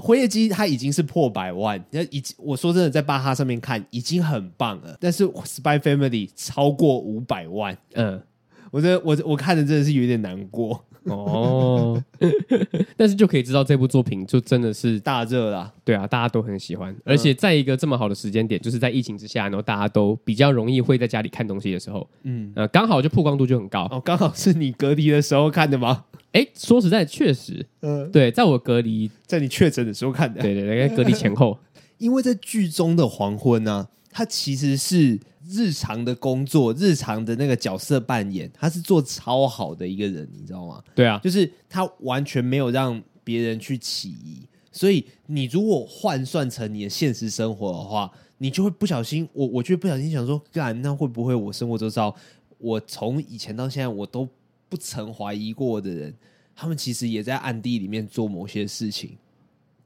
[0.00, 4.96] 辉夜姬它已经是破百万，那已经我说真的，在巴哈上面看已经很棒了。
[5.00, 8.22] 但是 Spy Family 超过五百万，嗯，
[8.70, 10.84] 我觉得我我看的真的是有点难过。
[11.04, 12.02] 哦，
[12.96, 15.72] 但是就可以知道这部作品就真的是大热啦。
[15.84, 23.88] 对啊，大家都很喜欢，而且在一个这么好的时间点，就是在疫情之下，然后大家都比较容易会在家里看东西的时候，嗯，呃，刚好就曝光度就很高。
[23.90, 26.04] 哦，刚好是你隔离的时候看的吗？
[26.32, 31.58] 哎，说实在，确实，嗯，对，在我隔离，在你确诊的时候看的，对对对，隔离前后，
[31.98, 40.80] 因为在剧中的黄昏呢、啊，它其实是日常的工作，日常的那个角色扮演，他是做超好的一个人，你知道吗？
[40.94, 52.14] 对啊，就是他完全没有让别人去起疑，所以你如果换算成你的现实生活的话，你就会不小心，我我就会不小心想说，干，那会不会我生活周遭，
[52.58, 54.28] 我从以前到现在我都。
[54.68, 56.14] 不曾怀疑过的人，
[56.56, 59.18] 他们其实也在暗地里面做某些事情，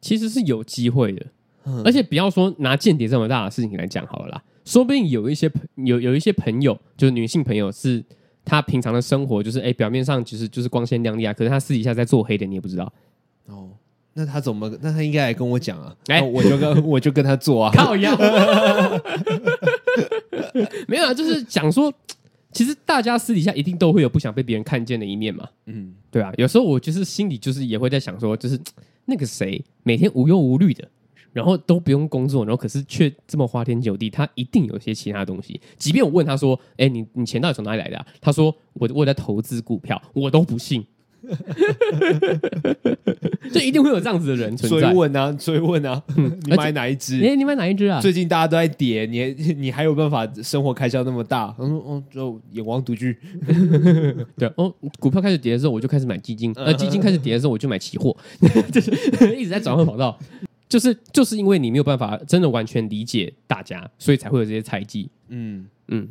[0.01, 1.27] 其实是有机会的。
[1.67, 8.03] 嗯、而且不要说拿间谍这么大的事情来讲好了啦，说不定有一些朋有有一些朋友，就是女性朋友，是
[8.45, 12.93] 她平常的生活就是哎、欸，表面上其实就是光鲜亮丽啊，可是她私底下在做黑的，你也不知道。
[13.47, 13.71] 哦，
[14.15, 14.71] 那他怎么？
[14.81, 15.95] 那他应该来跟我讲啊！
[16.07, 18.17] 哎、欸，我就跟 我就跟他做啊，靠腰。
[20.89, 21.93] 没有啊，就是讲说。
[22.53, 28.59] 其实大家私底下一定都会有不想被别人看见的一面嘛，嗯，对啊，有时候我就是心里就是也会在想说，就是
[29.05, 30.89] 那个谁每天无忧无虑的，
[31.37, 35.61] 然后都不用工作，然后可是却这么花天酒地，他一定有些其他东西。
[35.77, 40.83] 即便我问他说：“哎，你你钱到底从哪里来的啊？”他说：“我我在投资股票。”我都不信。
[43.53, 44.89] 就一定会有这样子的人存在。
[44.89, 47.21] 追问啊，追问啊， 你买哪一支？
[47.23, 48.01] 哎，你买哪一支啊？
[48.01, 51.55] 最近大家都在跌，你你还有办法生活开销那么大？
[51.59, 53.15] 他说：“哦，就眼光独居。
[54.39, 58.17] ”对哦，股票开始跌的时候，我就开始买基金；呃，基金开始跌的时候，我就买期货，
[58.73, 58.91] 就是
[59.37, 60.19] 一直在转换跑道。
[60.69, 65.09] 就是就是因为你没有办法真的完全理解大家，所以才会有这些猜忌。
[65.29, 66.09] 嗯嗯，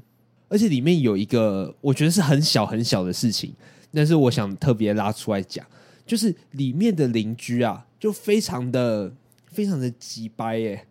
[0.47, 3.53] 而且里面有一个我觉得是很小很小的事情。
[3.93, 5.65] 但是我想特别拉出来讲，
[6.05, 9.09] 就是里面的邻居啊，就非常的
[9.45, 10.85] 非常的急掰耶，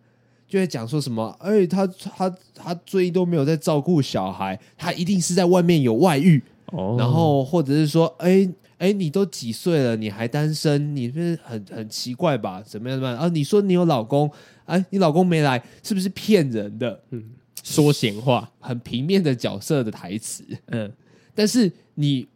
[0.47, 12.61] 就会讲说什么，哎、欸，他他他最近都没有在照顾小孩，他一定是在外面有外遇，哦，然后或者是说，哎、欸、哎、欸，你都几岁了，你还单身，你不是很很奇怪吧？
[12.61, 13.27] 怎么样怎么样啊？
[13.29, 14.29] 你说你有老公，
[14.65, 17.01] 哎、欸，你老公没来，是不是骗人的？
[17.11, 17.23] 嗯，
[17.63, 20.91] 说闲话，很平面的角色的台词，嗯，
[21.33, 22.27] 但是你。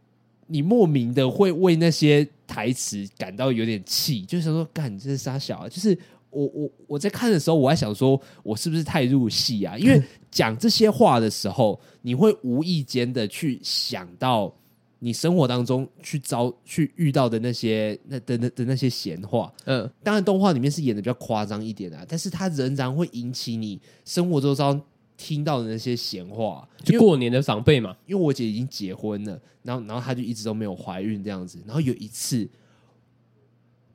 [0.51, 5.69] 你莫名的会为那些台词感到有点气，就想说，干，你这是杀小啊！
[5.69, 5.95] 就是
[6.31, 9.77] 我我我在看的时候，我还想说，我是不是太入戏啊？
[9.77, 14.51] 因为讲这些话的时候，你会无意间的去想到
[14.99, 19.51] 你生活当中去遭去遇到的那些那的那的那些闲话。
[19.65, 24.79] 嗯，当然动画里面是演的比较夸张一点啊，但是它仍然会引起你生活周遭。
[25.21, 27.93] 听到的那些闲话，就过年的长辈嘛。
[28.05, 31.61] 因为我姐已经结婚了，然后然后她就一直都没有怀孕这样子。
[31.65, 32.49] 然后有一次，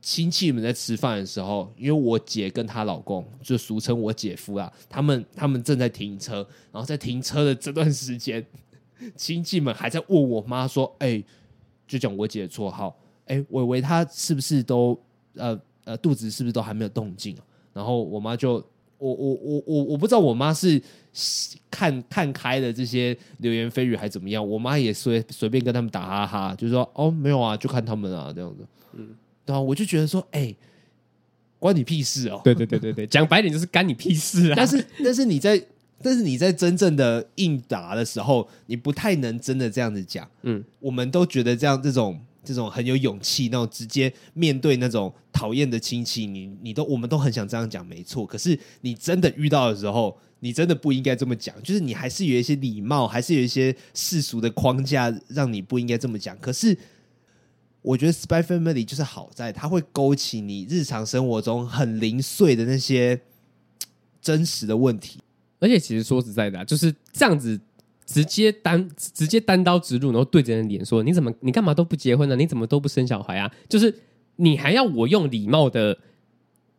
[0.03, 8.45] 亲戚们在吃饭的时候，因为我姐跟她老公，就俗称我姐夫啊，他们他们正在停车，然后在停车的这段时间，
[9.17, 11.25] 亲戚们还在问我妈说：“哎、欸，
[11.87, 14.99] 就讲我姐的绰号，哎、欸，伟伟她是不是都
[15.35, 17.37] 呃呃肚子是不是都还没有动静？”
[17.73, 18.65] 然后我妈就。
[18.97, 20.81] 我我我我我不知道我妈是
[21.71, 28.65] 看看开了这些流言蜚语还怎么样，我妈也随随便跟他们打哈哈，就是说哦没有啊，就看他们啊这样子，
[28.95, 29.09] 嗯，
[29.45, 30.57] 对啊，我就觉得说，哎、欸，
[31.59, 35.63] 关你屁事哦，对对对对对，讲白点就是干你屁事啊，但是但是你在
[36.05, 42.21] 但是你在真正的应答的时候，你不太能真的这样子讲，嗯，我们都觉得这样这种。
[42.47, 48.27] 这种很有勇气，那种直接面对那种讨厌的亲戚，你你都我们都很想这样讲，没错。
[48.27, 51.55] 可是你真的遇到的时候，你真的不应该这么讲。
[51.63, 56.37] 就是你还是有一些礼貌，还是有一些世俗的框架，让你不应该这么讲。
[56.39, 56.77] 可是
[57.81, 63.23] 我觉得《Spy Family》就是好在它会勾起你日常生活中很零碎的那些
[64.21, 65.19] 真实的问题。
[65.65, 67.59] 而且其实说实在的啊，就是这样子。
[68.07, 72.37] 直接单直接单刀直入，然后对着人脸说：“你怎么你干嘛都不结婚呢？
[72.37, 73.51] 你怎么都不生小孩啊？
[73.67, 73.93] 就是
[74.37, 75.97] 你还要我用礼貌的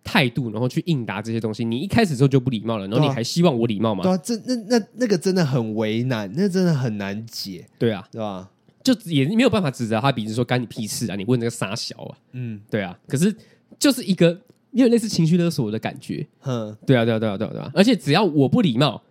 [0.03, 1.65] 态度，然后去应答这些东西。
[1.65, 4.03] 你一开始之后就不礼貌了，然后你还希望我礼貌吗？
[4.03, 7.67] 对啊，这那那那个真的很为难，那真的很难解。
[7.79, 8.47] 对啊，对吧？
[8.83, 11.15] 就也没有办法指责他鼻子说干你屁事啊！
[11.15, 12.17] 你问这个傻小啊？
[12.33, 12.95] 嗯，对啊。
[13.07, 13.35] 可是
[13.79, 14.39] 就是一个
[14.75, 16.25] 有点类似情绪勒索的感觉。
[16.43, 17.71] 嗯，对啊，对啊，对啊，对啊，对啊。
[17.73, 19.01] 而且只要我不礼貌。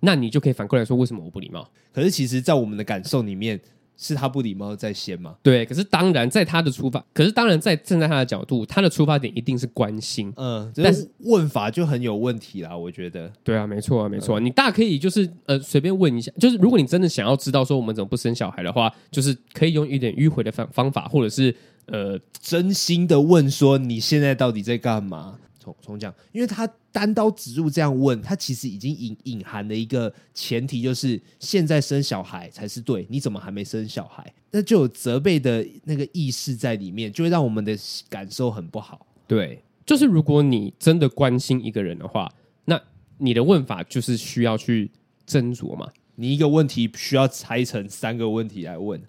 [0.00, 1.66] 那你就可以反过来说，为什么我不礼貌？
[1.90, 3.58] 可是其实，在我们的感受里面，
[3.96, 5.34] 是他不礼貌在先嘛？
[5.42, 10.30] 对，可是当然在他的出发，可是当然在站在他的角度，他的出发点一定是关心。
[10.36, 13.32] 嗯，但是问法就很有问题啦，我觉得。
[13.42, 14.40] 对啊，没错啊，没错啊。
[14.40, 21.54] 嗯，你大可以就是呃随便问一下，就是如果你真的想要知道说我们怎么不生小孩的话，就是可以用一点迂回的方方法，或者是
[21.86, 25.38] 呃真心的问说你现在到底在干嘛？
[25.58, 34.30] 重重讲，因为他单刀直入这样问，他其实已经隐隐含了一个前提，就是现在生小孩才是对，你怎么还没生小孩？
[34.50, 37.74] 那就有责备的那个意识在里面，就会让我们的
[38.10, 39.06] 感受很不好。
[39.26, 42.30] 对，就是如果你真的关心一个人的话，
[42.66, 42.78] 那
[43.16, 44.90] 你的问法就是需要去
[45.26, 45.90] 斟酌嘛。
[46.16, 49.02] 你一个问题需要拆成三个问题来问。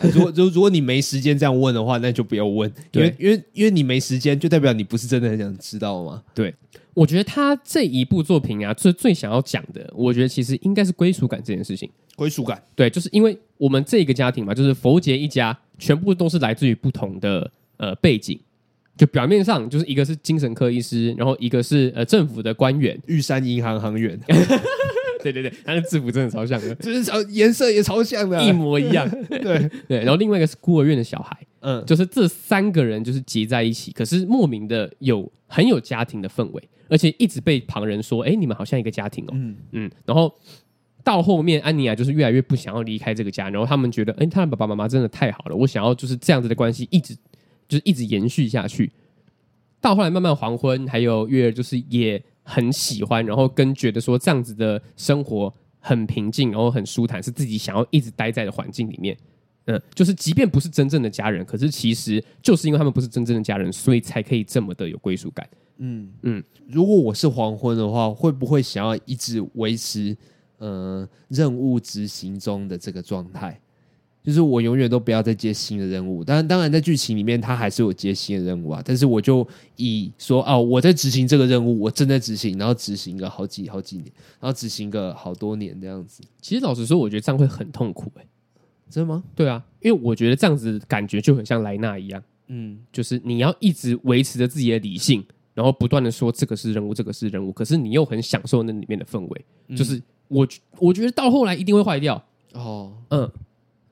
[0.14, 6.22] 如果如如果你没时间这样问的话，那就不要问，因为因为因为你没时间，就代表你不是真的很想知道嘛？
[6.34, 6.54] 对，
[6.94, 11.90] 我觉得他这一部作品啊，最最想要讲的，我觉得其实应该是归属感这件事情。
[12.16, 18.38] 归属感，对，就是因为我们这个家庭嘛，就是佛杰一家，全部都是来自于不同的呃背景，
[18.96, 24.18] 就表面上就是一个是精神科医师，然后一个是呃政府的官员，玉山银行行员。
[25.22, 29.08] 对对对，他的制服真的超像的，就是超颜色也超像的，一模一样。
[29.28, 39.90] 对对，然后另外一个是孤儿院的小孩，嗯，就是这三个人就是结在一起，可是莫名的有很有家庭的氛围，而且一直被旁人说，哎，你们好像一个家庭哦，嗯嗯。
[40.06, 40.34] 然后
[41.04, 47.14] 到后面，安妮亚就是越来越不想要离开这个家，然后他们觉得，哎，他的爸爸妈妈真的太好了，我想要就是这样子的关系一直
[47.66, 48.90] 就是一直延续下去。
[49.80, 52.22] 到后来慢慢黄昏，还有月儿就是也。
[52.50, 59.14] 很喜欢，然后跟觉得说这样子的生活很平静，然后很舒坦，是自己想要一直待在的环境里面。
[59.66, 65.46] 嗯，就是即便不是真正的家人，可是其实就是因为他们不是真正的家人，所以才可以这么的有归属感。
[65.76, 70.16] 嗯嗯，如果我是黄昏的话，会不会想要一直维持
[70.56, 73.60] 呃任务执行中的这个状态？
[74.28, 78.82] 就是我永远都不要再接新的任务，当然，当然在剧情里面他还是有接新的任务啊。
[78.84, 86.22] 但是我就以说哦，我在执行这个任务，我正在执行，然后执行个好几好几年，然后执行个好多年这样子。
[86.42, 88.28] 其实老实说，我觉得这样会很痛苦哎、欸，
[88.90, 89.24] 真的吗？
[89.34, 100.46] 对啊，因为我觉得这样子感觉就很像莱纳一样，嗯，就是你要一直维持着自己的理性，然后不断的说这个是任务，这个是任务，可是你又很享受那里面的氛围，嗯、就是我
[100.78, 103.32] 我觉得到后来一定会坏掉哦，嗯。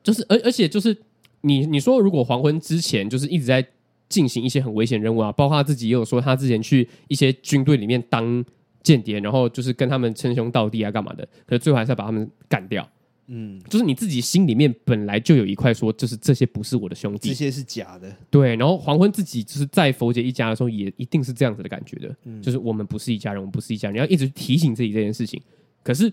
[0.06, 0.96] 就是，而而且就是
[1.40, 3.66] 你你说，如果黄昏之前就是一直在
[4.08, 8.44] 进行一些很危险任务啊，包括他自己也有说，他之前去一些军队里面当
[8.84, 11.28] 间谍，然后就是跟他们称兄道弟啊，干嘛的？
[11.44, 12.88] 可是最后还是要把他们干掉。
[13.26, 18.14] 嗯，就是你自己心里面本来就有一块说，就是这些不是我的兄弟，这些是假的。
[18.30, 22.16] 对，然后黄昏自己就是在佛杰一家的时候，也一定是这样子的感觉的。
[22.26, 25.42] 嗯，就是我们不是一家人，我们不是一家人，你要一直提醒自己这件事情。
[25.82, 26.12] 可是。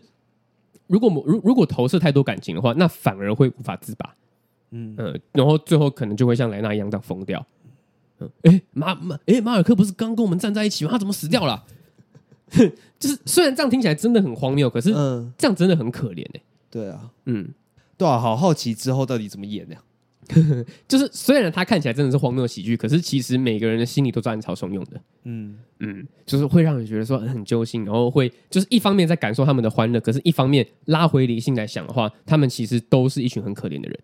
[0.94, 4.16] 如果如如果投射太多感情的话，那反而会无法自拔。
[4.70, 7.44] 嗯呃，然后最后可能就会像莱纳一样这样疯掉。
[8.20, 10.92] 嗯，哎马马哎马尔科不是刚跟我们站在一起吗？
[10.92, 11.64] 他怎么死掉了？
[13.00, 16.44] 就是虽然这样听起来真的很荒谬，可是嗯，这样真的很可怜哎、欸。
[16.70, 17.50] 对啊，嗯，
[17.98, 19.76] 对啊，好好奇之后到底怎么演呢？
[20.88, 25.02] 就是虽然他看起来真的是荒谬喜剧，可是其实每个人的心里都是暗潮汹涌的。
[25.24, 34.00] 嗯嗯，就是会让人觉得说很揪心，然后会就是一方面在感受他们的欢乐，可是一方面拉回理性来想的话，他们其实都是一群很可怜的人。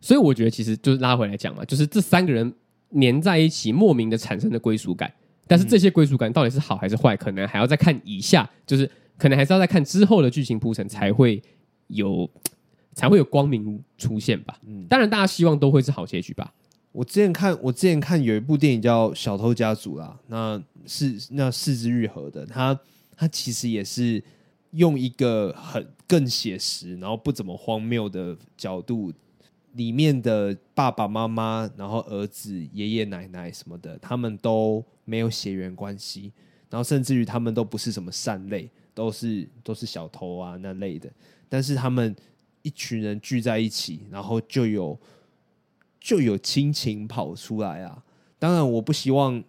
[0.00, 2.52] 所以我觉得其实就是拉回来讲嘛，就是这三个人
[3.00, 5.12] 粘在一起，莫名的产生的归属感。
[5.46, 11.42] 但是这些归属感到底是好还是坏，可能还要再看以下，就是可能还是要再看之后的剧情铺陈才会
[11.88, 12.30] 有。
[12.94, 14.58] 才会有光明出现吧。
[14.66, 16.54] 嗯，当然，大家希望都会是好结局吧。
[16.92, 22.78] 我之前看，我之前看有一部电影叫《小偷家族》啦，那是那四肢愈合的，他
[23.16, 24.22] 他其实也是
[24.70, 29.12] 用一个很更写实，然后不怎么荒谬的角度，
[29.72, 36.30] 里面的爸爸妈妈，然后儿子、爷爷奶奶什么的，他们都没有血缘关系，
[36.70, 41.10] 然后甚至于他们都不是什么善类，都是都是小偷啊那类的，
[41.48, 42.14] 但是他们。
[42.64, 44.98] 一群人聚在一起，然后就有
[46.00, 48.02] 就有亲情跑出来啊！
[48.38, 49.34] 当然，我不希望《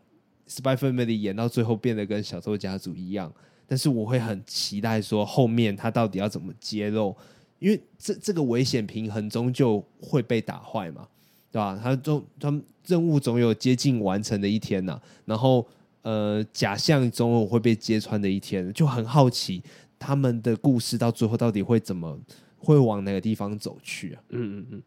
[0.49, 3.34] Spy Family》演到最后变得跟《小偷家族》一样，
[3.65, 7.15] 但是我会很期待说后面他到底要怎么揭露，
[7.60, 11.08] 因为这这个危险平衡终究会被打坏嘛，
[11.49, 11.80] 对吧？
[11.82, 15.65] 他总他们任务总有接近完成的一天呐，然后
[16.01, 19.63] 呃，假象总有会被揭穿的一天，就很好奇
[19.97, 22.20] 他们的故事到最后到底会怎么。
[22.66, 24.22] 会往哪个地方走去啊？
[24.30, 24.82] 嗯嗯嗯，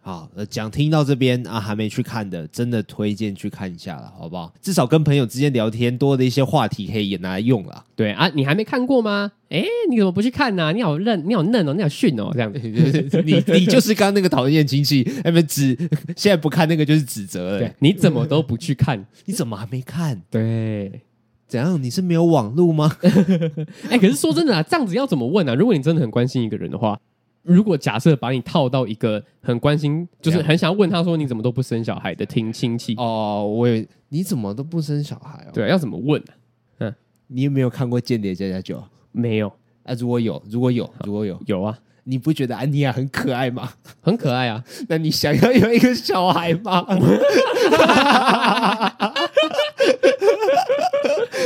[0.00, 4.50] 好，呃，讲听到这边啊，还没去看的，真的推荐去看一下了，好不好？
[4.62, 7.84] 至少跟朋友之间聊天多的一些话题可以也拿来用了。
[7.94, 9.30] 对啊，你还没看过吗？
[9.50, 10.72] 哎，你怎么不去看呢、啊？
[10.72, 12.58] 你好嫩，你好嫩哦，你好逊哦，这样子。
[13.24, 15.76] 你你就是刚刚那个讨厌亲戚，那边指
[16.16, 17.58] 现在不看那个就是指责了。
[17.58, 19.04] 对，你怎么都不去看？
[19.26, 20.22] 你怎么还没看？
[20.30, 21.02] 对，
[21.46, 21.82] 怎样？
[21.82, 22.96] 你是没有网路吗？
[23.90, 25.54] 哎，可是说真的啊，这样子要怎么问啊？
[25.54, 26.98] 如果你真的很关心一个人的话。
[27.42, 35.50] 如果假设把你套到一个很关心，就是很想要问他说，你怎么都不生小孩的听亲戚哦，我以为你怎么都不生小孩哦？
[35.52, 36.32] 对，要怎么问呢？
[36.80, 36.94] 嗯，
[37.28, 38.76] 你有没有看过《间谍家家酒》？
[39.12, 39.48] 没有
[39.84, 39.94] 啊？
[39.98, 41.78] 如果有，如果有，如果有，有啊？
[42.04, 43.70] 你不觉得安妮亚很可爱吗？
[44.00, 44.64] 很可爱啊！
[44.88, 46.84] 那你想要有一个小孩吗？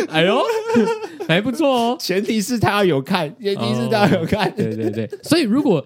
[0.08, 0.40] 哎呦！
[1.28, 4.46] 还不错哦，前提是他要有看，前提是他要有看。
[4.50, 5.82] 哦、对对对， 所以如果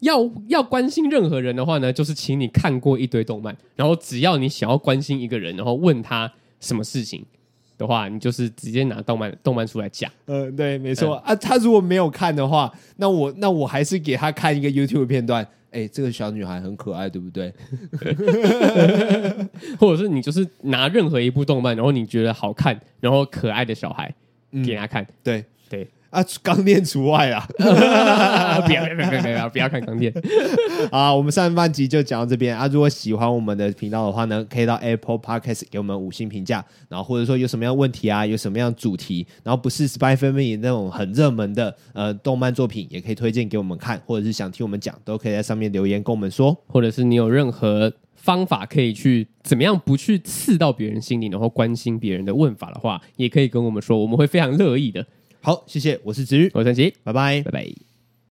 [0.00, 7.24] 要要关心任何人的话呢，就是请你看过一堆动漫，然后只要你想要关心一个人，然后问他什么事情
[7.78, 10.10] 的话，你就是直接拿动漫动漫出来讲。
[10.26, 11.36] 嗯、呃，对，没错、嗯、啊。
[11.36, 15.46] 他如果没有看的话，那我那我还是给他看一个 YouTube 片段。
[15.70, 17.54] 哎，这个小女孩很可爱，对不对？
[19.78, 24.12] 或者是你就是拿任何一部动漫，然后你觉得好看，然后可爱的小孩。
[24.66, 25.42] 给他看，对
[25.72, 27.48] 对啊，钢炼除外啊！
[27.56, 30.12] 不要不要不要不要不要看钢炼
[30.92, 31.08] 啊！
[31.16, 32.68] 我们上半集就讲到这边啊。
[32.68, 47.90] 如果喜欢我们的频道的话呢，可以到 Apple Podcast 给我们五星评价，然后或者说有什么样问题啊，有什么样主题，然后不是 Spy Family 那种很热门的呃动漫作品，也可以推荐给我们看，或者是想听我们讲，都可以在上面留言跟我们说，或者是你有任何。
[48.14, 55.04] 方法可以去怎么样不去刺到别人心里，然后关心别人的问法的话，也可以跟我们说，我们会非常乐意的。
[55.42, 57.91] 好，谢谢，我是子瑜，我是陈奇，拜拜，拜拜。